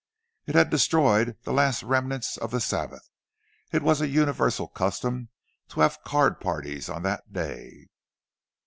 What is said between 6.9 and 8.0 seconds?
that day.